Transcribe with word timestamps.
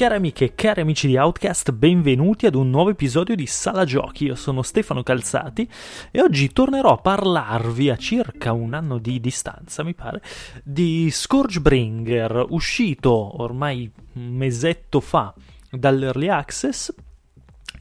Cari 0.00 0.14
amiche 0.14 0.46
e 0.46 0.54
cari 0.54 0.80
amici 0.80 1.06
di 1.08 1.18
Outcast, 1.18 1.72
benvenuti 1.72 2.46
ad 2.46 2.54
un 2.54 2.70
nuovo 2.70 2.88
episodio 2.88 3.34
di 3.34 3.44
Sala 3.44 3.84
Giochi. 3.84 4.24
Io 4.24 4.34
sono 4.34 4.62
Stefano 4.62 5.02
Calzati 5.02 5.68
e 6.10 6.22
oggi 6.22 6.50
tornerò 6.54 6.92
a 6.94 6.96
parlarvi 6.96 7.90
a 7.90 7.96
circa 7.96 8.52
un 8.52 8.72
anno 8.72 8.96
di 8.96 9.20
distanza, 9.20 9.84
mi 9.84 9.92
pare, 9.92 10.22
di 10.64 11.10
Scourgebringer, 11.10 12.46
uscito 12.48 13.42
ormai 13.42 13.92
un 14.14 14.28
mesetto 14.28 15.00
fa 15.00 15.34
dall'Early 15.70 16.28
Access, 16.28 16.94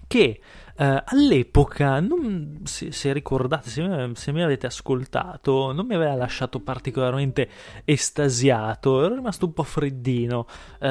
che 0.05 0.41
Uh, 0.79 0.95
all'epoca, 1.03 1.99
non, 1.99 2.61
se, 2.63 2.93
se, 2.93 3.11
ricordate, 3.11 3.69
se, 3.69 4.11
se, 4.13 4.31
mi 4.31 4.41
avete 4.41 4.65
ascoltato, 4.65 5.73
non 5.73 5.85
mi 5.85 5.93
aveva 5.93 6.15
lasciato 6.15 6.61
particolarmente 6.61 7.49
estasiato, 7.83 9.03
ero 9.03 9.15
rimasto 9.15 9.45
un 9.45 9.51
po' 9.51 9.63
freddino, 9.63 10.47
uh, 10.79 10.87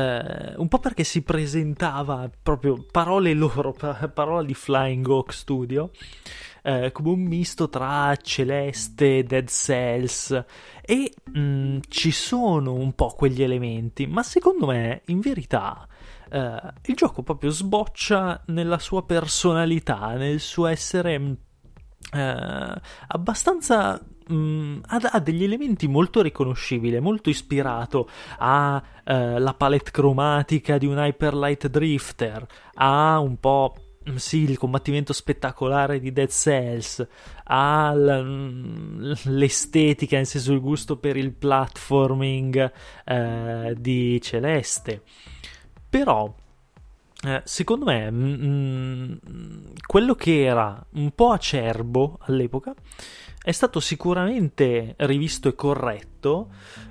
un 0.61 0.69
po' 0.69 0.79
perché 0.79 1.05
si 1.05 1.23
presentava 1.23 2.31
proprio 2.43 2.85
parole 2.93 3.33
loro, 3.33 3.75
parola 4.13 4.43
di 4.43 4.53
Flying 4.53 5.09
Hawk 5.09 5.33
Studio, 5.33 5.91
uh, 6.65 6.93
come 6.93 7.09
un 7.09 7.23
misto 7.23 7.71
tra 7.71 8.15
Celeste, 8.21 9.25
Dead 9.25 9.49
Cells 9.49 10.45
e 10.83 11.15
mh, 11.33 11.41
mm, 11.41 11.79
ci 11.89 12.11
sono 12.11 12.75
un 12.75 12.93
po' 12.93 13.15
quegli 13.17 13.43
elementi, 13.43 14.07
ma 14.07 14.23
secondo 14.23 14.67
me, 14.67 15.01
in 15.07 15.21
verità 15.21 15.89
Uh, 16.31 16.69
il 16.85 16.95
gioco 16.95 17.23
proprio 17.23 17.51
sboccia 17.51 18.43
nella 18.47 18.79
sua 18.79 19.05
personalità, 19.05 20.15
nel 20.15 20.41
suo 20.41 20.67
essere 20.67 21.17
uh, 21.17 22.81
abbastanza 23.09 24.01
mm, 24.33 24.81
ha, 24.87 24.97
ha, 25.13 25.21
degli 25.21 25.45
elementi 25.45 25.89
molto 25.89 26.23
riconoscibili, 26.23 26.99
molto 27.01 27.31
ispirato 27.31 28.09
alla 28.39 28.83
uh, 29.05 29.57
palette 29.57 29.91
cromatica 29.91 30.79
di 30.79 30.87
un 30.87 30.99
Hyperlight 30.99 31.69
Drifter, 31.69 32.47
ha 32.75 33.19
un 33.19 33.39
po' 33.39 33.75
mm, 34.09 34.17
sì, 34.17 34.43
il 34.43 34.59
combattimento 34.59 35.13
spettacolare 35.13 36.01
di 36.01 36.13
Dead 36.13 36.31
Cells, 36.31 37.07
ha 37.45 37.93
mm, 37.95 39.13
l'estetica, 39.25 40.17
nel 40.17 40.27
senso 40.27 40.53
il 40.53 40.61
gusto 40.61 40.99
per 40.99 41.17
il 41.17 41.33
platforming 41.33 42.73
uh, 43.07 43.75
di 43.75 44.21
Celeste. 44.21 45.03
Però, 45.89 46.35
eh, 47.25 47.43
secondo 47.45 47.85
me, 47.85 48.11
mm, 48.11 49.13
mm, 49.13 49.15
quello 49.87 50.15
che 50.15 50.45
era 50.45 50.85
un 50.93 51.11
po' 51.13 51.31
acerbo 51.31 52.19
all'epoca 52.23 52.75
è 53.43 53.53
stato 53.53 53.81
sicuramente 53.81 54.95
rivisto 54.99 55.49
e 55.49 55.55
corretto 55.55 56.51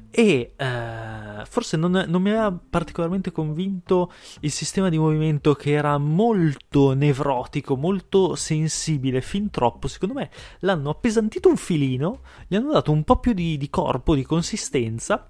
e 0.09 0.53
eh, 0.55 1.45
forse 1.45 1.77
non, 1.77 2.05
non, 2.07 2.21
mi 2.21 2.31
aveva 2.31 2.51
particolarmente 2.51 3.31
convinto 3.31 4.11
il 4.39 4.51
sistema 4.51 4.89
di 4.89 4.97
movimento 4.97 5.53
che 5.53 5.71
era 5.71 5.97
molto 5.99 6.93
nevrotico, 6.93 7.75
molto 7.75 8.33
sensibile, 8.33 9.21
fin 9.21 9.51
troppo. 9.51 9.87
Secondo 9.87 10.15
me 10.15 10.31
l'hanno 10.61 10.89
appesantito 10.89 11.49
un 11.49 11.57
filino, 11.57 12.21
gli 12.47 12.55
hanno 12.55 12.71
dato 12.71 12.91
un 12.91 13.03
po' 13.03 13.19
più 13.19 13.33
di, 13.33 13.57
di 13.57 13.69
corpo, 13.69 14.15
di 14.15 14.23
consistenza 14.23 15.29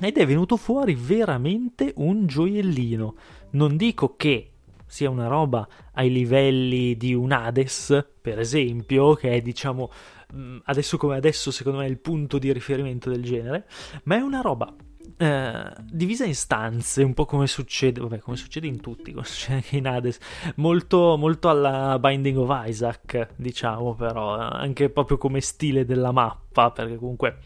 ed 0.00 0.16
è 0.16 0.26
venuto 0.26 0.56
fuori 0.56 0.94
veramente 0.94 1.92
un 1.96 2.26
gioiellino. 2.26 3.14
Non 3.50 3.76
dico 3.76 4.16
che 4.16 4.52
sia 4.86 5.10
una 5.10 5.28
roba 5.28 5.68
ai 5.92 6.10
livelli 6.10 6.96
di 6.96 7.14
un 7.14 7.32
Hades, 7.32 8.06
per 8.20 8.38
esempio, 8.38 9.14
che 9.14 9.30
è 9.32 9.40
diciamo 9.40 9.90
mm, 10.34 10.58
adesso 10.64 10.96
come 10.96 11.16
adesso 11.16 11.50
secondo 11.50 11.78
me 11.78 11.86
il 11.86 11.98
punto 11.98 12.38
di 12.38 12.52
riferimento 12.52 13.10
del 13.10 13.22
genere, 13.22 13.68
ma 14.04 14.16
è 14.16 14.20
una 14.20 14.40
roba 14.40 14.74
eh, 15.16 15.72
divisa 15.82 16.24
in 16.24 16.34
stanze, 16.34 17.02
un 17.02 17.14
po' 17.14 17.26
come 17.26 17.46
succede, 17.46 18.00
vabbè, 18.00 18.20
come 18.20 18.36
succede 18.36 18.66
in 18.66 18.80
tutti, 18.80 19.12
come 19.12 19.24
succede 19.26 19.54
anche 19.56 19.76
in 19.76 19.86
Hades, 19.86 20.18
molto, 20.56 21.16
molto 21.18 21.48
alla 21.48 21.98
Binding 21.98 22.38
of 22.38 22.62
Isaac, 22.66 23.28
diciamo, 23.36 23.94
però, 23.94 24.36
anche 24.36 24.88
proprio 24.88 25.18
come 25.18 25.40
stile 25.40 25.84
della 25.84 26.12
mappa, 26.12 26.70
perché 26.70 26.96
comunque 26.96 27.38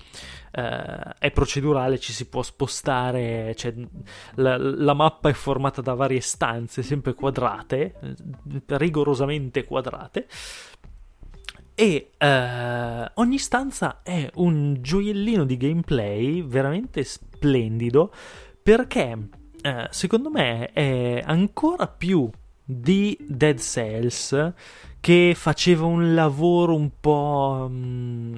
eh, 0.53 1.15
è 1.19 1.31
procedurale, 1.33 1.99
ci 1.99 2.13
si 2.13 2.29
può 2.29 2.43
spostare, 2.43 3.55
cioè, 3.57 3.75
la, 4.37 4.57
la, 4.57 4.95
mappa 4.95 5.29
è 5.29 5.33
formata 5.33 5.81
da 5.81 5.95
varie 5.95 6.21
stanze, 6.21 6.83
sempre 6.83 7.15
quadrate, 7.15 7.95
rigorosamente 8.67 9.65
quadrate, 9.65 10.27
e 11.77 12.11
eh, 12.17 13.11
ogni 13.15 13.39
stanza 13.39 14.03
è 14.05 14.31
un 14.35 14.77
gioiellino 14.81 15.45
di 15.45 15.57
gameplay 15.57 16.41
veramente 16.41 17.05
splendido 17.45 18.11
perché 18.63 19.29
eh, 19.61 19.87
secondo 19.91 20.31
me 20.31 20.73
è 20.73 21.23
ancora 21.25 21.87
più 21.87 22.29
di 22.65 23.17
Dead 23.21 23.59
Cells 23.59 24.53
che 25.01 25.35
faceva 25.37 25.85
un 25.85 26.15
lavoro 26.15 26.75
un 26.75 26.91
po' 26.99 27.67
mm, 27.71 28.37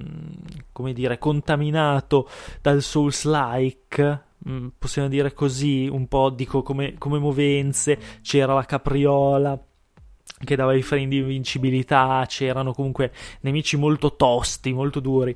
come 0.72 0.92
dire 0.92 1.18
contaminato 1.18 2.28
dal 2.60 2.82
Souls-like 2.82 4.24
mm, 4.48 4.66
possiamo 4.76 5.06
dire 5.06 5.32
così 5.32 5.86
un 5.86 6.08
po' 6.08 6.30
dico 6.30 6.62
come, 6.62 6.94
come 6.98 7.20
movenze 7.20 7.98
c'era 8.22 8.54
la 8.54 8.64
capriola 8.64 9.56
che 10.44 10.56
dava 10.56 10.74
i 10.74 10.82
frame 10.82 11.08
di 11.08 11.18
invincibilità, 11.18 12.24
c'erano 12.28 12.72
comunque 12.72 13.12
nemici 13.40 13.76
molto 13.76 14.16
tosti, 14.16 14.72
molto 14.72 15.00
duri. 15.00 15.34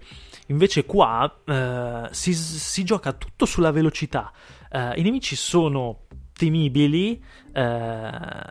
Invece 0.48 0.84
qua 0.84 1.40
eh, 1.44 2.08
si, 2.10 2.34
si, 2.34 2.84
gioca 2.84 3.12
tutto 3.12 3.46
sulla 3.46 3.70
velocità. 3.70 4.30
Eh, 4.70 5.00
I 5.00 5.02
nemici 5.02 5.36
sono 5.36 6.06
temibili, 6.32 7.22
eh, 7.52 8.10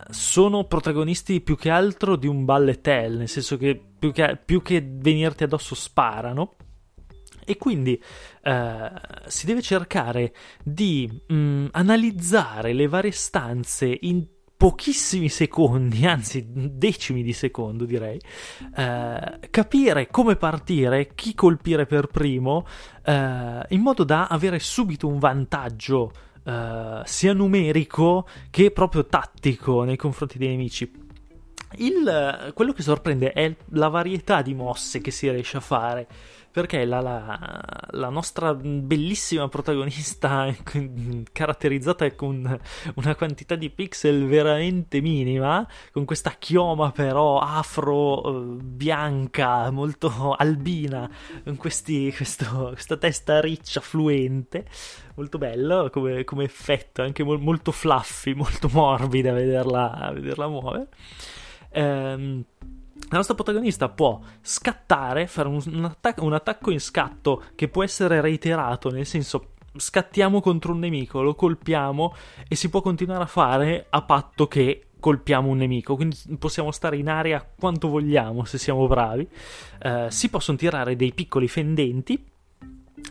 sono 0.09 0.63
protagonisti 0.63 1.41
più 1.41 1.55
che 1.55 1.69
altro 1.69 2.15
di 2.15 2.27
un 2.27 2.45
ballet 2.45 2.85
hell, 2.87 3.17
nel 3.17 3.29
senso 3.29 3.57
che 3.57 3.79
più 3.99 4.11
che, 4.11 4.39
più 4.43 4.61
che 4.61 4.83
venirti 4.87 5.43
addosso 5.43 5.75
sparano. 5.75 6.55
E 7.45 7.57
quindi 7.57 7.99
eh, 8.43 8.91
si 9.25 9.47
deve 9.47 9.61
cercare 9.61 10.33
di 10.63 11.09
mh, 11.27 11.33
mm, 11.33 11.65
analizzare 11.71 12.73
le 12.73 12.87
varie 12.87 13.11
stanze 13.11 13.97
in 14.01 14.23
pochissimi 14.59 15.29
secondi, 15.29 16.03
anzi 16.05 16.45
decimi 16.51 17.23
di 17.23 17.31
secondo 17.31 17.85
direi, 17.85 18.19
eh, 18.75 19.39
capire 19.49 20.07
come 20.07 20.35
partire, 20.35 21.13
chi 21.15 21.33
colpire 21.33 21.85
per 21.85 22.07
primo, 22.07 22.67
eh, 23.05 23.65
in 23.69 23.79
modo 23.79 24.03
da 24.03 24.27
avere 24.27 24.59
subito 24.59 25.07
un 25.07 25.17
vantaggio 25.17 26.11
eh, 26.43 27.01
sia 27.05 27.31
numerico 27.31 28.27
che 28.49 28.71
proprio 28.71 29.05
tattico 29.05 29.85
nei 29.85 29.95
confronti 29.95 30.37
dei 30.37 30.49
nemici. 30.49 30.91
Il, 31.77 32.51
quello 32.53 32.73
che 32.73 32.81
sorprende 32.81 33.31
è 33.31 33.55
la 33.69 33.87
varietà 33.87 34.41
di 34.41 34.53
mosse 34.53 34.99
che 34.99 35.11
si 35.11 35.29
riesce 35.29 35.55
a 35.55 35.61
fare 35.61 36.07
perché 36.51 36.83
la, 36.85 36.99
la, 36.99 37.87
la, 37.91 38.09
nostra 38.09 38.53
bellissima 38.53 39.47
protagonista 39.47 40.53
caratterizzata 41.31 42.11
con 42.15 42.59
una 42.95 43.15
quantità 43.15 43.55
di 43.55 43.69
pixel 43.69 44.25
veramente 44.25 44.99
minima, 44.99 45.67
con 45.91 46.05
questa 46.05 46.31
chioma 46.39 46.91
però 46.91 47.39
afro 47.39 48.23
eh, 48.23 48.61
bianca, 48.63 49.69
molto 49.69 50.33
albina, 50.35 51.09
con 51.43 51.55
questi, 51.57 52.11
questo, 52.13 52.69
questa 52.73 52.97
testa 52.97 53.39
riccia, 53.39 53.79
fluente, 53.79 54.65
molto 55.15 55.37
bello 55.37 55.89
come, 55.91 56.23
come 56.23 56.43
effetto, 56.45 57.03
anche 57.03 57.23
mo- 57.23 57.37
molto 57.37 57.71
fluffy, 57.71 58.33
molto 58.33 58.69
morbida 58.71 59.31
vederla, 59.33 60.11
vederla 60.13 60.47
muovere. 60.47 60.87
Ehm, 61.71 62.43
la 63.09 63.17
nostra 63.17 63.33
protagonista 63.33 63.89
può 63.89 64.19
scattare, 64.41 65.27
fare 65.27 65.47
un, 65.47 65.61
un, 65.65 65.85
attacco, 65.85 66.23
un 66.23 66.33
attacco 66.33 66.69
in 66.69 66.79
scatto 66.79 67.43
che 67.55 67.67
può 67.67 67.83
essere 67.83 68.21
reiterato, 68.21 68.91
nel 68.91 69.05
senso 69.05 69.53
scattiamo 69.75 70.41
contro 70.41 70.73
un 70.73 70.79
nemico, 70.79 71.21
lo 71.21 71.35
colpiamo 71.35 72.13
e 72.47 72.55
si 72.55 72.69
può 72.69 72.81
continuare 72.81 73.23
a 73.23 73.27
fare 73.27 73.87
a 73.89 74.01
patto 74.01 74.47
che 74.47 74.89
colpiamo 74.99 75.49
un 75.49 75.57
nemico, 75.57 75.95
quindi 75.95 76.17
possiamo 76.37 76.71
stare 76.71 76.97
in 76.97 77.07
aria 77.07 77.47
quanto 77.57 77.87
vogliamo 77.87 78.43
se 78.43 78.57
siamo 78.57 78.85
bravi. 78.85 79.27
Uh, 79.83 80.09
si 80.09 80.29
possono 80.29 80.57
tirare 80.57 80.95
dei 80.95 81.13
piccoli 81.13 81.47
fendenti 81.47 82.28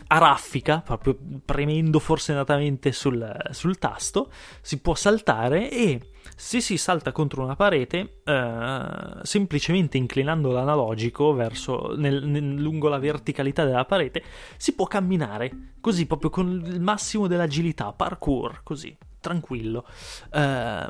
a 0.07 0.17
raffica, 0.17 0.81
proprio 0.81 1.17
premendo 1.45 1.99
forsennatamente 1.99 2.91
sul, 2.91 3.35
sul 3.51 3.77
tasto, 3.77 4.31
si 4.61 4.79
può 4.79 4.95
saltare 4.95 5.69
e 5.69 6.11
se 6.35 6.61
si 6.61 6.77
salta 6.77 7.11
contro 7.11 7.43
una 7.43 7.55
parete, 7.55 8.21
eh, 8.23 8.81
semplicemente 9.23 9.97
inclinando 9.97 10.51
l'analogico 10.51 11.33
verso, 11.33 11.95
nel, 11.97 12.25
nel, 12.25 12.55
lungo 12.55 12.87
la 12.87 12.97
verticalità 12.97 13.65
della 13.65 13.85
parete, 13.85 14.23
si 14.57 14.73
può 14.73 14.85
camminare 14.85 15.73
così, 15.81 16.05
proprio 16.05 16.29
con 16.29 16.63
il 16.65 16.81
massimo 16.81 17.27
dell'agilità, 17.27 17.91
parkour, 17.91 18.61
così, 18.63 18.95
tranquillo. 19.19 19.85
Eh, 20.31 20.87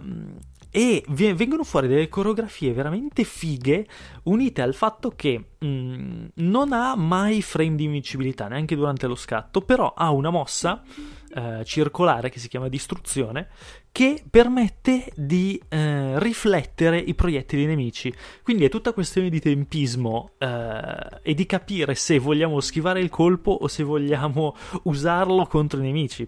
e 0.71 1.03
vengono 1.07 1.63
fuori 1.63 1.87
delle 1.87 2.09
coreografie 2.09 2.73
veramente 2.73 3.23
fighe 3.23 3.87
unite 4.23 4.61
al 4.61 4.73
fatto 4.73 5.13
che 5.15 5.45
mh, 5.57 5.67
mm, 5.67 6.25
non 6.35 6.73
ha 6.73 6.95
mai 6.95 7.41
frame 7.41 7.75
di 7.75 7.85
invincibilità 7.85 8.47
neanche 8.47 8.75
durante 8.75 9.07
lo 9.07 9.15
scatto 9.15 9.61
però 9.61 9.93
ha 9.95 10.11
una 10.11 10.29
mossa 10.29 10.83
eh, 11.31 11.63
circolare 11.63 12.29
che 12.29 12.39
si 12.39 12.47
chiama 12.47 12.67
distruzione, 12.69 13.49
che 13.91 14.23
permette 14.29 15.11
di 15.15 15.61
eh, 15.69 16.17
riflettere 16.19 16.97
i 16.97 17.13
proiettili 17.13 17.65
nemici. 17.65 18.13
Quindi 18.43 18.65
è 18.65 18.69
tutta 18.69 18.93
questione 18.93 19.29
di 19.29 19.39
tempismo 19.39 20.31
eh, 20.37 21.19
e 21.21 21.33
di 21.33 21.45
capire 21.45 21.95
se 21.95 22.17
vogliamo 22.19 22.59
schivare 22.59 22.99
il 22.99 23.09
colpo 23.09 23.51
o 23.51 23.67
se 23.67 23.83
vogliamo 23.83 24.55
usarlo 24.83 25.45
contro 25.45 25.79
i 25.79 25.83
nemici 25.83 26.27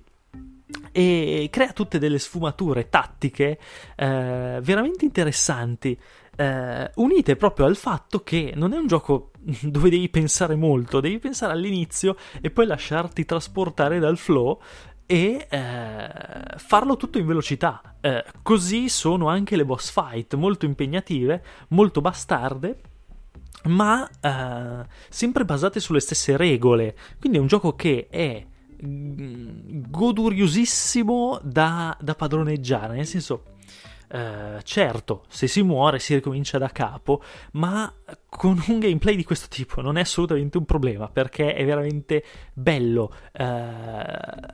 e 0.91 1.47
crea 1.51 1.71
tutte 1.71 1.99
delle 1.99 2.19
sfumature 2.19 2.89
tattiche 2.89 3.59
eh, 3.95 4.59
veramente 4.61 5.05
interessanti. 5.05 5.97
Eh, 6.35 6.91
unite 6.95 7.35
proprio 7.35 7.65
al 7.65 7.75
fatto 7.75 8.23
che 8.23 8.53
non 8.55 8.73
è 8.73 8.77
un 8.77 8.87
gioco 8.87 9.31
dove 9.61 9.89
devi 9.89 10.09
pensare 10.09 10.55
molto, 10.55 10.99
devi 10.99 11.19
pensare 11.19 11.53
all'inizio 11.53 12.15
e 12.39 12.49
poi 12.51 12.65
lasciarti 12.65 13.25
trasportare 13.25 13.99
dal 13.99 14.17
flow 14.17 14.59
e 15.05 15.45
eh, 15.49 16.09
farlo 16.55 16.95
tutto 16.95 17.17
in 17.17 17.25
velocità. 17.25 17.97
Eh, 17.99 18.23
così 18.41 18.87
sono 18.87 19.27
anche 19.27 19.57
le 19.57 19.65
boss 19.65 19.91
fight, 19.91 20.35
molto 20.35 20.65
impegnative, 20.65 21.43
molto 21.69 21.99
bastarde, 21.99 22.79
ma 23.65 24.09
eh, 24.21 24.87
sempre 25.09 25.43
basate 25.43 25.81
sulle 25.81 25.99
stesse 25.99 26.37
regole. 26.37 26.95
Quindi 27.19 27.37
è 27.37 27.41
un 27.41 27.47
gioco 27.47 27.75
che 27.75 28.07
è 28.09 28.45
goduriosissimo 28.81 31.39
da, 31.43 31.95
da 31.99 32.15
padroneggiare, 32.15 32.95
nel 32.95 33.05
senso 33.05 33.43
eh, 34.13 34.59
certo, 34.63 35.23
se 35.29 35.47
si 35.47 35.61
muore 35.61 35.99
si 35.99 36.13
ricomincia 36.13 36.57
da 36.57 36.67
capo, 36.67 37.23
ma 37.53 37.93
con 38.27 38.61
un 38.67 38.79
gameplay 38.79 39.15
di 39.15 39.23
questo 39.23 39.47
tipo 39.49 39.81
non 39.81 39.97
è 39.97 40.01
assolutamente 40.01 40.57
un 40.57 40.65
problema 40.65 41.07
perché 41.07 41.53
è 41.53 41.63
veramente 41.63 42.23
bello. 42.53 43.13
Eh, 43.31 44.05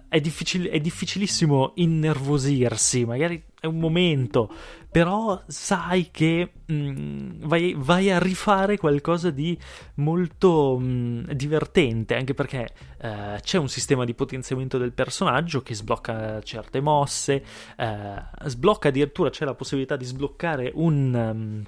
è, 0.10 0.20
difficil- 0.20 0.70
è 0.70 0.80
difficilissimo 0.80 1.72
innervosirsi, 1.76 3.06
magari 3.06 3.44
è 3.60 3.66
un 3.66 3.80
momento, 3.80 4.52
però 4.92 5.42
sai 5.48 6.10
che 6.12 6.52
mh, 6.66 6.74
mm, 6.74 7.30
vai, 7.46 7.74
vai, 7.76 8.12
a 8.12 8.20
rifare 8.20 8.78
qualcosa 8.78 9.32
di 9.32 9.58
molto 9.96 10.78
mh, 10.78 10.86
mm, 10.86 11.24
divertente, 11.32 12.16
anche 12.16 12.34
perché 12.34 12.70
uh, 13.02 13.40
c'è 13.42 13.58
un 13.58 13.68
sistema 13.68 14.06
di 14.06 14.14
potenziamento 14.14 14.78
del 14.78 14.94
personaggio 14.94 15.64
che 15.64 15.74
sblocca 15.74 16.42
certe 16.42 16.82
mosse, 16.82 17.44
uh, 17.78 18.48
sblocca 18.48 18.90
addirittura, 18.90 19.30
c'è 19.30 19.46
la 19.46 19.56
possibilità 19.56 19.96
di 19.96 20.06
sbloccare 20.06 20.72
un... 20.76 21.14
Um, 21.14 21.64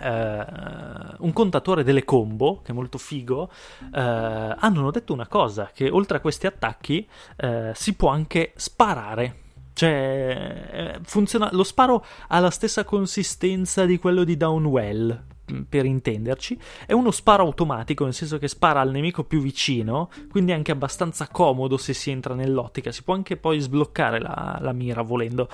Uh, 0.00 1.16
un 1.18 1.32
contatore 1.32 1.82
delle 1.82 2.04
combo 2.04 2.60
che 2.62 2.70
è 2.70 2.74
molto 2.74 2.98
figo. 2.98 3.50
Uh, 3.80 3.88
hanno 3.90 4.92
detto 4.92 5.12
una 5.12 5.26
cosa 5.26 5.72
che 5.74 5.90
oltre 5.90 6.18
a 6.18 6.20
questi 6.20 6.46
attacchi 6.46 7.06
uh, 7.42 7.72
si 7.74 7.94
può 7.94 8.08
anche 8.08 8.52
sparare 8.54 9.41
cioè, 9.74 10.94
eh, 10.96 10.98
funziona, 11.02 11.48
lo 11.52 11.64
sparo 11.64 12.04
ha 12.28 12.38
la 12.38 12.50
stessa 12.50 12.84
consistenza 12.84 13.84
di 13.86 13.98
quello 13.98 14.24
di 14.24 14.36
Downwell, 14.36 15.24
mm, 15.50 15.62
per 15.62 15.86
intenderci. 15.86 16.58
È 16.86 16.92
uno 16.92 17.10
sparo 17.10 17.44
automatico, 17.44 18.04
nel 18.04 18.14
senso 18.14 18.38
che 18.38 18.48
spara 18.48 18.80
al 18.80 18.90
nemico 18.90 19.24
più 19.24 19.40
vicino, 19.40 20.10
quindi 20.30 20.52
è 20.52 20.54
anche 20.54 20.72
abbastanza 20.72 21.28
comodo 21.28 21.76
se 21.76 21.94
si 21.94 22.10
entra 22.10 22.34
nell'ottica. 22.34 22.92
Si 22.92 23.02
può 23.02 23.14
anche 23.14 23.36
poi 23.36 23.60
sbloccare 23.60 24.20
la, 24.20 24.58
la 24.60 24.72
mira 24.72 25.02
volendo, 25.02 25.48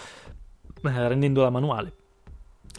eh, 0.82 1.08
rendendola 1.08 1.50
manuale. 1.50 1.92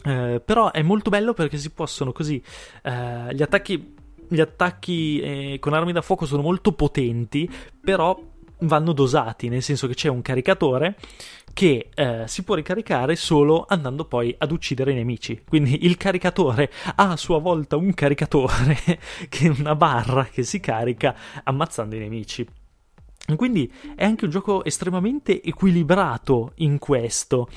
Eh, 0.03 0.41
però 0.43 0.71
è 0.71 0.81
molto 0.81 1.09
bello 1.09 1.33
perché 1.33 1.57
si 1.57 1.71
possono 1.71 2.11
così. 2.11 2.41
Eh, 2.83 3.33
gli 3.33 3.41
attacchi, 3.41 3.95
gli 4.27 4.39
attacchi 4.41 5.19
eh, 5.19 5.57
con 5.59 5.73
armi 5.73 5.93
da 5.93 6.01
fuoco 6.01 6.25
sono 6.25 6.41
molto 6.41 6.73
potenti, 6.73 7.49
però 7.81 8.17
vanno 8.61 8.93
dosati, 8.93 9.49
nel 9.49 9.61
senso 9.61 9.87
che 9.87 9.93
c'è 9.93 10.09
un 10.09 10.21
caricatore 10.21 10.95
che 11.53 11.89
eh, 11.93 12.23
si 12.27 12.43
può 12.43 12.55
ricaricare 12.55 13.15
solo 13.15 13.65
andando 13.67 14.05
poi 14.05 14.33
ad 14.37 14.51
uccidere 14.51 14.91
i 14.91 14.95
nemici. 14.95 15.41
Quindi 15.47 15.85
il 15.85 15.97
caricatore 15.97 16.71
ha 16.95 17.11
a 17.11 17.17
sua 17.17 17.39
volta 17.39 17.75
un 17.75 17.93
caricatore 17.93 18.77
che 19.29 19.47
è 19.47 19.49
una 19.49 19.75
barra 19.75 20.25
che 20.25 20.43
si 20.43 20.59
carica 20.59 21.15
ammazzando 21.43 21.95
i 21.95 21.99
nemici. 21.99 22.47
Quindi 23.35 23.71
è 23.95 24.05
anche 24.05 24.25
un 24.25 24.31
gioco 24.31 24.63
estremamente 24.63 25.43
equilibrato 25.43 26.53
in 26.55 26.79
questo. 26.79 27.47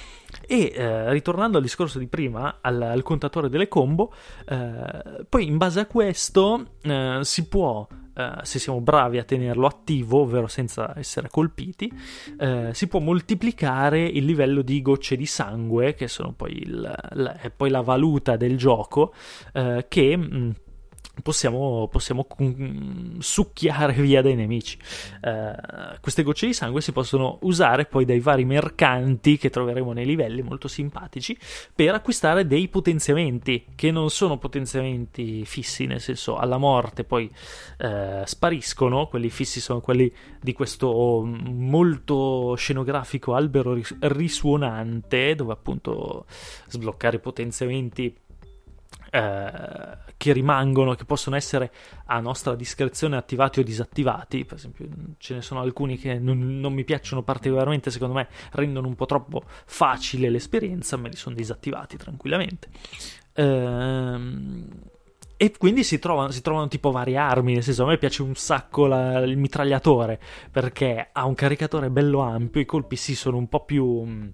E 0.47 0.73
eh, 0.75 1.11
ritornando 1.11 1.57
al 1.57 1.63
discorso 1.63 1.99
di 1.99 2.09
prima, 2.09 2.59
al, 2.61 2.81
al 2.83 3.03
contatore 3.03 3.49
delle 3.49 3.69
combo, 3.69 4.13
eh, 4.47 5.25
poi 5.29 5.47
in 5.47 5.57
base 5.57 5.81
a 5.81 5.87
questo 5.87 6.73
eh, 6.83 7.21
si 7.23 7.47
può 7.47 7.87
Uh, 8.15 8.43
se 8.43 8.59
siamo 8.59 8.81
bravi 8.81 9.19
a 9.19 9.25
tenerlo 9.25 9.67
attivo, 9.67 10.21
ovvero 10.21 10.47
senza 10.47 10.93
essere 10.99 11.29
colpiti, 11.31 11.91
uh, 12.39 12.73
si 12.73 12.87
può 12.87 13.01
moltiplicare 13.01 14.03
il 14.03 14.25
livello 14.27 14.61
di 14.61 14.83
gocce 14.83 15.17
di 15.17 15.25
sangue, 15.25 15.95
che 15.95 16.09
sono 16.09 16.33
poi, 16.33 16.53
il, 16.59 17.09
la, 17.13 17.37
poi 17.57 17.71
la 17.71 17.81
valuta 17.81 18.37
del 18.37 18.59
gioco, 18.59 19.15
uh, 19.55 19.85
che 19.89 20.17
mh, 20.17 20.37
mm, 20.37 20.51
possiamo, 21.21 21.89
possiamo 21.89 22.27
succhiare 23.19 23.93
via 23.95 24.23
dai 24.23 24.35
nemici. 24.35 24.79
Uh, 25.23 26.01
queste 26.01 26.23
gocce 26.23 26.47
di 26.47 26.55
sangue 26.55 26.81
si 26.81 26.93
possono 26.93 27.39
usare 27.43 27.85
poi 27.85 28.05
dai 28.05 28.21
vari 28.21 28.45
mercanti 28.45 29.37
che 29.37 29.51
troveremo 29.51 29.93
nei 29.93 30.07
livelli 30.07 30.43
molto 30.43 30.69
simpatici 30.69 31.37
per 31.75 31.95
acquistare 31.95 32.47
dei 32.47 32.69
potenziamenti 32.69 33.67
che 33.75 33.91
non 33.91 34.11
sono 34.11 34.39
potenziamenti 34.39 35.45
fissi, 35.45 35.87
nel 35.87 36.01
senso 36.01 36.37
alla 36.37 36.57
morte 36.57 37.05
poi 37.05 37.31
uh, 37.81 38.25
spariscono, 38.25 39.07
quelli 39.09 39.29
fissi 39.29 39.61
sono 39.61 39.81
quelli 39.81 40.11
di 40.41 40.53
questo 40.53 41.23
molto 41.25 42.55
scenografico 42.57 43.35
albero 43.35 43.79
risuonante 44.01 45.35
dove 45.35 45.53
appunto 45.53 46.27
sbloccare 46.69 47.19
potenziamenti 47.19 48.15
eh, 49.15 49.99
che 50.17 50.33
rimangono, 50.33 50.95
che 50.95 51.05
possono 51.05 51.37
essere 51.37 51.71
a 52.07 52.19
nostra 52.21 52.55
discrezione 52.55 53.19
attivati 53.19 53.61
o 53.61 53.63
disattivati. 53.63 54.47
Per 54.47 54.57
esempio, 54.57 54.89
ce 55.19 55.35
ne 55.35 55.43
sono 55.43 55.61
alcuni 55.61 55.99
che 55.99 56.19
non, 56.19 56.59
non 56.59 56.73
mi 56.73 56.83
piacciono 56.83 57.23
particolarmente, 57.23 57.91
secondo 57.91 58.15
me 58.15 58.29
rendono 58.53 58.89
un 58.89 58.95
po' 58.95 59.05
troppo 59.05 59.43
facile 59.45 60.31
l'esperienza, 60.31 60.97
me 60.97 61.11
li 61.11 61.17
sono 61.17 61.35
disattivati 61.35 61.99
tranquillamente. 61.99 62.69
Ehm. 63.35 64.69
E 65.37 65.53
quindi 65.59 65.83
si 65.83 65.99
trovano, 65.99 66.31
si 66.31 66.41
trovano, 66.41 66.69
tipo 66.69 66.91
varie 66.91 67.17
armi, 67.17 67.53
nel 67.53 67.65
senso 67.65 67.83
a 67.83 67.89
me 67.89 67.99
piace 67.99 68.23
un 68.23 68.35
sacco 68.35 68.87
la, 68.87 69.19
il 69.19 69.37
mitragliatore 69.37 70.21
perché 70.51 71.09
ha 71.13 71.27
un 71.27 71.35
caricatore 71.35 71.91
bello 71.91 72.21
ampio, 72.21 72.61
i 72.61 72.65
colpi 72.65 72.95
sì 72.95 73.17
sono 73.17 73.39
un 73.39 73.49
po' 73.49 73.65
più, 73.65 73.85
un 73.85 74.33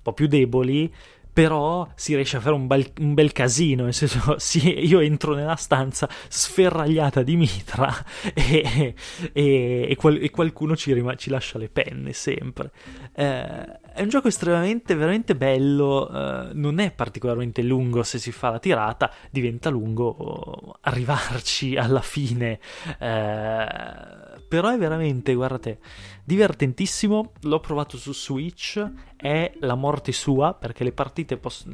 po' 0.00 0.14
più 0.14 0.26
deboli, 0.26 0.90
però 1.36 1.86
si 1.94 2.14
riesce 2.14 2.38
a 2.38 2.40
fare 2.40 2.54
un 2.54 2.66
bel, 2.66 2.92
un 3.00 3.12
bel 3.12 3.30
casino, 3.32 3.84
nel 3.84 3.92
senso, 3.92 4.36
sì, 4.40 4.86
io 4.86 5.00
entro 5.00 5.34
nella 5.34 5.56
stanza 5.56 6.08
sferragliata 6.28 7.22
di 7.22 7.36
mitra 7.36 7.92
e, 8.32 8.94
e, 9.34 9.86
e, 9.86 9.96
qual, 9.96 10.16
e 10.18 10.30
qualcuno 10.30 10.74
ci, 10.74 10.94
rima, 10.94 11.14
ci, 11.14 11.28
lascia 11.28 11.58
le 11.58 11.68
penne 11.68 12.14
sempre. 12.14 12.70
Eh, 13.12 13.78
è 13.96 14.02
un 14.02 14.10
gioco 14.10 14.28
estremamente, 14.28 14.94
veramente 14.94 15.34
bello, 15.34 16.08
eh, 16.10 16.50
non 16.52 16.80
è 16.80 16.92
particolarmente 16.92 17.62
lungo 17.62 18.02
se 18.02 18.18
si 18.18 18.30
fa 18.30 18.50
la 18.50 18.58
tirata, 18.58 19.10
diventa 19.30 19.70
lungo 19.70 20.76
arrivarci 20.82 21.76
alla 21.76 22.02
fine, 22.02 22.60
eh, 22.98 23.66
però 24.46 24.68
è 24.68 24.76
veramente, 24.76 25.32
guardate, 25.32 25.78
divertentissimo, 26.22 27.32
l'ho 27.40 27.60
provato 27.60 27.96
su 27.96 28.12
Switch, 28.12 28.86
è 29.16 29.52
la 29.60 29.74
morte 29.74 30.12
sua 30.12 30.52
perché 30.52 30.84
le 30.84 30.92
partite, 30.92 31.38
poss- 31.38 31.66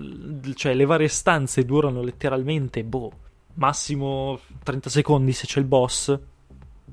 cioè 0.54 0.74
le 0.74 0.84
varie 0.84 1.08
stanze 1.08 1.64
durano 1.64 2.02
letteralmente, 2.02 2.84
boh, 2.84 3.12
massimo 3.54 4.38
30 4.62 4.88
secondi 4.88 5.32
se 5.32 5.46
c'è 5.46 5.58
il 5.58 5.66
boss, 5.66 6.16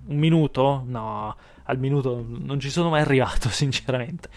un 0.07 0.17
minuto? 0.17 0.83
No, 0.87 1.35
al 1.69 1.77
minuto 1.77 2.25
non 2.27 2.59
ci 2.59 2.69
sono 2.69 2.89
mai 2.89 3.01
arrivato, 3.01 3.49
sinceramente. 3.49 4.29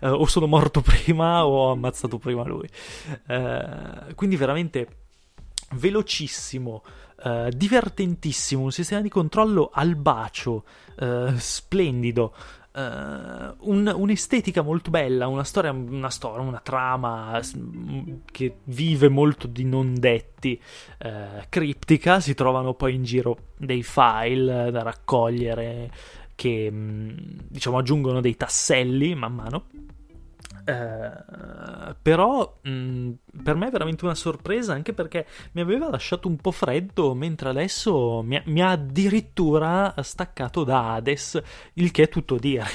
Uh, 0.00 0.08
o 0.08 0.26
sono 0.26 0.46
morto 0.46 0.80
prima 0.80 1.46
o 1.46 1.68
ho 1.68 1.70
ammazzato 1.72 2.18
prima 2.18 2.44
lui. 2.44 2.68
Uh, 3.28 4.14
quindi 4.14 4.36
veramente 4.36 4.88
velocissimo, 5.72 6.82
uh, 7.24 7.48
divertentissimo, 7.50 8.62
un 8.62 8.72
sistema 8.72 9.02
di 9.02 9.08
controllo 9.08 9.70
al 9.72 9.94
bacio, 9.94 10.64
splendido. 11.36 12.34
Uh, 12.70 13.54
un, 13.70 13.92
un'estetica 13.92 14.62
molto 14.62 14.90
bella, 14.90 15.26
una 15.26 15.42
storia, 15.42 15.72
una 15.72 16.10
storia, 16.10 16.46
una 16.46 16.60
trama 16.60 17.40
che 18.30 18.58
vive 18.64 19.08
molto 19.08 19.48
di 19.48 19.64
non 19.64 19.94
detti, 19.98 20.60
uh, 21.04 21.42
criptica. 21.48 22.20
Si 22.20 22.34
trovano 22.34 22.74
poi 22.74 22.94
in 22.94 23.02
giro 23.02 23.38
dei 23.56 23.82
file 23.82 24.70
da 24.70 24.82
raccogliere 24.82 25.90
che 26.38 26.70
mm, 26.70 27.16
diciamo 27.48 27.78
aggiungono 27.78 28.20
dei 28.20 28.36
tasselli 28.36 29.16
man 29.16 29.34
mano. 29.34 29.66
Uh, 30.68 31.94
però 32.00 32.58
mh, 32.62 33.10
per 33.42 33.56
me 33.56 33.68
è 33.68 33.70
veramente 33.70 34.04
una 34.04 34.14
sorpresa 34.14 34.74
anche 34.74 34.92
perché 34.92 35.26
mi 35.52 35.62
aveva 35.62 35.88
lasciato 35.88 36.28
un 36.28 36.36
po' 36.36 36.50
freddo 36.50 37.14
mentre 37.14 37.48
adesso 37.48 38.22
mi, 38.22 38.40
mi 38.44 38.60
ha 38.60 38.72
addirittura 38.72 39.94
staccato 40.02 40.64
da 40.64 40.92
Hades 40.92 41.40
il 41.74 41.90
che 41.90 42.02
è 42.02 42.08
tutto 42.10 42.36
dire 42.36 42.66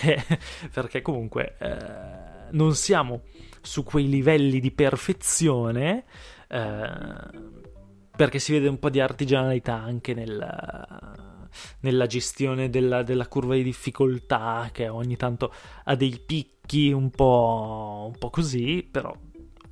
perché 0.74 1.04
comunque 1.04 1.56
uh, 1.60 2.48
non 2.56 2.74
siamo 2.74 3.22
su 3.62 3.84
quei 3.84 4.10
livelli 4.10 4.60
di 4.60 4.72
perfezione 4.72 6.04
uh, 6.50 7.62
perché 8.16 8.40
si 8.40 8.54
vede 8.54 8.70
un 8.70 8.80
po' 8.80 8.90
di 8.90 9.00
artigianalità 9.00 9.76
anche 9.76 10.16
nel 10.16 11.32
nella 11.82 12.06
gestione 12.06 12.70
della, 12.70 13.04
della, 13.04 13.28
curva 13.28 13.56
di 13.56 13.64
difficoltà 13.64 14.70
che 14.72 14.88
ogni 14.88 15.16
tanto 15.16 15.54
ha 15.86 15.96
dei 15.96 16.22
picchi 16.26 16.92
un 16.92 17.10
po', 17.10 18.10
un 18.12 18.18
po' 18.18 18.30
così, 18.30 18.88
però 18.90 19.16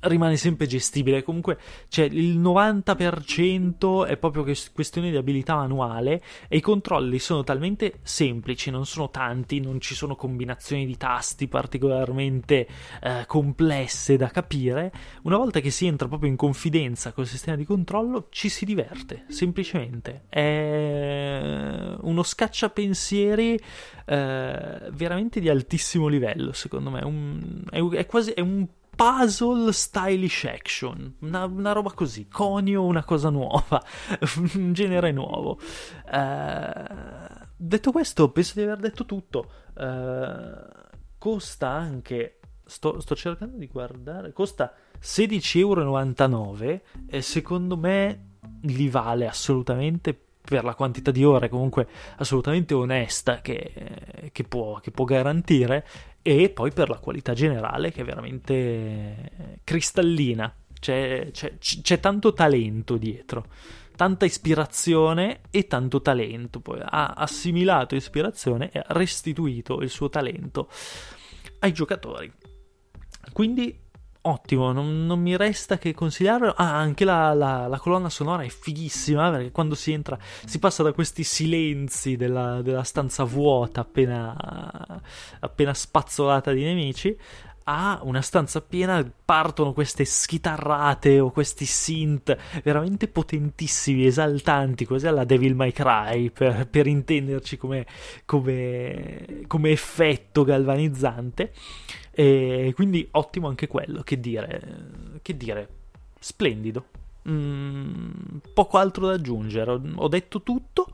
rimane 0.02 0.36
sempre 0.36 0.66
gestibile. 0.66 1.22
Comunque, 1.22 1.58
cioè, 1.88 2.06
il 2.06 2.38
90% 2.38 4.06
è 4.06 4.16
proprio 4.16 4.42
questione 4.42 5.10
di 5.10 5.16
abilità 5.16 5.56
manuale 5.56 6.22
e 6.48 6.56
i 6.56 6.60
controlli 6.60 7.18
sono 7.18 7.44
talmente 7.44 8.00
semplici, 8.02 8.70
non 8.70 8.86
sono 8.86 9.10
tanti, 9.10 9.60
non 9.60 9.80
ci 9.80 9.94
sono 9.94 10.16
combinazioni 10.16 10.86
di 10.86 10.96
tasti 10.96 11.48
particolarmente 11.48 12.66
eh, 13.02 13.24
complesse 13.26 14.16
da 14.16 14.28
capire. 14.28 14.92
Una 15.22 15.36
volta 15.36 15.60
che 15.60 15.70
si 15.70 15.86
entra 15.86 16.08
proprio 16.08 16.30
in 16.30 16.36
confidenza 16.36 17.12
col 17.12 17.26
sistema 17.26 17.56
di 17.56 17.64
controllo, 17.64 18.28
ci 18.30 18.48
si 18.48 18.64
diverte, 18.64 19.24
semplicemente. 19.28 20.24
È 20.28 21.96
uno 22.00 22.22
scacciapensieri 22.22 23.58
eh, 24.06 24.90
veramente 24.92 25.40
di 25.40 25.48
altissimo 25.48 26.08
livello, 26.08 26.52
secondo 26.52 26.90
me. 26.90 27.02
Un, 27.02 27.64
è, 27.70 27.80
è 27.96 28.06
quasi 28.06 28.32
è 28.32 28.40
un 28.40 28.66
puzzle 28.94 29.72
stylish 29.72 30.44
action, 30.44 31.16
una, 31.20 31.44
una, 31.44 31.72
roba 31.72 31.92
così, 31.92 32.28
conio 32.28 32.84
una 32.84 33.04
cosa 33.04 33.30
nuova, 33.30 33.82
un 34.54 34.72
genere 34.72 35.12
nuovo. 35.12 35.58
Uh, 36.10 37.46
detto 37.56 37.90
questo, 37.90 38.30
penso 38.30 38.52
di 38.54 38.62
aver 38.62 38.78
detto 38.78 39.04
tutto. 39.04 39.50
Uh, 39.74 40.90
costa 41.18 41.68
anche, 41.68 42.40
sto, 42.64 43.00
sto, 43.00 43.14
cercando 43.14 43.56
di 43.56 43.66
guardare, 43.66 44.32
costa 44.32 44.74
16,99 45.00 45.58
euro 45.58 46.80
e 47.06 47.22
secondo 47.22 47.76
me 47.76 48.26
li 48.62 48.88
vale 48.88 49.26
assolutamente 49.26 50.31
per 50.42 50.64
la 50.64 50.74
quantità 50.74 51.10
di 51.10 51.24
ore 51.24 51.48
comunque 51.48 51.86
assolutamente 52.16 52.74
onesta 52.74 53.40
che, 53.40 54.30
che, 54.32 54.44
può, 54.44 54.80
che 54.80 54.90
può 54.90 55.04
garantire 55.04 55.86
e 56.20 56.50
poi 56.50 56.72
per 56.72 56.88
la 56.88 56.98
qualità 56.98 57.32
generale 57.32 57.90
che 57.92 58.02
è 58.02 58.04
veramente 58.04 59.60
cristallina. 59.64 60.54
C'è, 60.78 61.30
c'è, 61.30 61.58
c'è 61.58 62.00
tanto 62.00 62.32
talento 62.32 62.96
dietro, 62.96 63.46
tanta 63.94 64.24
ispirazione 64.24 65.42
e 65.50 65.68
tanto 65.68 66.02
talento. 66.02 66.60
Poi 66.60 66.80
ha 66.82 67.14
assimilato 67.16 67.94
ispirazione 67.94 68.70
e 68.72 68.80
ha 68.80 68.86
restituito 68.88 69.80
il 69.80 69.90
suo 69.90 70.08
talento 70.08 70.68
ai 71.60 71.72
giocatori. 71.72 72.32
Quindi 73.32 73.81
ottimo, 74.22 74.72
non, 74.72 75.06
non, 75.06 75.20
mi 75.20 75.36
resta 75.36 75.78
che 75.78 75.94
consigliarlo. 75.94 76.52
Ah, 76.56 76.76
anche 76.76 77.04
la, 77.04 77.32
la, 77.34 77.66
la, 77.66 77.78
colonna 77.78 78.08
sonora 78.08 78.42
è 78.42 78.48
fighissima 78.48 79.30
perché 79.30 79.50
quando 79.50 79.74
si 79.74 79.92
entra 79.92 80.18
si 80.44 80.58
passa 80.58 80.82
da 80.82 80.92
questi 80.92 81.24
silenzi 81.24 82.16
della, 82.16 82.62
della 82.62 82.84
stanza 82.84 83.24
vuota 83.24 83.80
appena, 83.80 85.00
appena 85.40 85.74
spazzolata 85.74 86.52
di 86.52 86.62
nemici 86.62 87.16
a 87.64 88.00
una 88.02 88.20
stanza 88.20 88.60
piena 88.60 89.08
partono 89.24 89.72
queste 89.72 90.04
schitarrate 90.04 91.20
o 91.20 91.30
questi 91.30 91.64
synth 91.64 92.36
veramente 92.62 93.08
potentissimi, 93.08 94.06
esaltanti, 94.06 94.84
così 94.84 95.06
alla 95.06 95.24
Devil 95.24 95.54
May 95.54 95.72
Cry 95.72 96.30
per, 96.30 96.66
per 96.68 96.86
intenderci 96.86 97.56
come, 97.56 97.86
come, 98.24 99.44
come 99.46 99.70
effetto 99.70 100.44
galvanizzante. 100.44 101.52
E 102.10 102.72
quindi 102.74 103.08
ottimo 103.12 103.48
anche 103.48 103.66
quello, 103.66 104.02
che 104.02 104.20
dire, 104.20 105.18
che 105.22 105.36
dire 105.36 105.68
splendido. 106.18 106.86
Mm, 107.28 108.10
poco 108.52 108.78
altro 108.78 109.06
da 109.06 109.14
aggiungere, 109.14 109.80
ho 109.94 110.08
detto 110.08 110.42
tutto. 110.42 110.88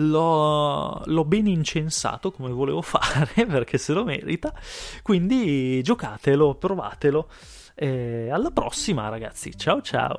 L'ho, 0.00 1.02
l'ho, 1.04 1.24
ben 1.24 1.46
incensato 1.46 2.30
come 2.30 2.50
volevo 2.50 2.80
fare 2.82 3.44
perché 3.46 3.78
se 3.78 3.92
lo 3.92 4.04
merita. 4.04 4.52
Quindi 5.02 5.82
giocatelo, 5.82 6.54
provatelo. 6.54 7.28
E 7.74 8.28
alla 8.30 8.50
prossima, 8.50 9.08
ragazzi. 9.08 9.56
Ciao 9.56 9.80
ciao. 9.80 10.16